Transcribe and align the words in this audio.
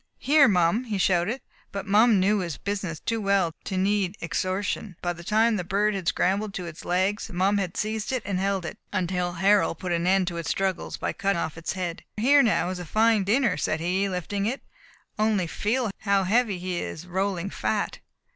"Here, 0.17 0.47
Mum!" 0.47 0.85
he 0.85 0.97
shouted; 0.97 1.41
but 1.71 1.85
Mum 1.85 2.19
knew 2.19 2.39
his 2.39 2.57
business 2.57 2.99
too 2.99 3.21
well 3.21 3.53
to 3.65 3.77
need 3.77 4.17
exhortation, 4.19 4.93
for 4.97 5.01
by 5.03 5.13
the 5.13 5.23
time 5.23 5.57
the 5.57 5.63
bird 5.63 5.93
had 5.93 6.07
scrambled 6.07 6.55
to 6.55 6.65
its 6.65 6.83
legs 6.83 7.29
Mum 7.31 7.59
had 7.59 7.77
seized 7.77 8.11
and 8.11 8.39
held 8.39 8.65
it, 8.65 8.79
until 8.91 9.33
Harold 9.33 9.77
put 9.77 9.91
an 9.91 10.07
end 10.07 10.25
to 10.29 10.37
its 10.37 10.49
struggles 10.49 10.97
by 10.97 11.13
cutting 11.13 11.37
off 11.39 11.55
its 11.55 11.73
head. 11.73 12.03
"Here 12.17 12.41
now 12.41 12.69
is 12.71 12.79
a 12.79 12.85
fine 12.85 13.23
dinner," 13.25 13.57
said 13.57 13.79
he, 13.79 14.09
lifting 14.09 14.47
it, 14.47 14.63
"only 15.19 15.45
feel 15.45 15.91
how 15.99 16.23
heavy; 16.23 16.57
he 16.57 16.79
is 16.79 17.05
rolling 17.05 17.51
fat." 17.51 17.99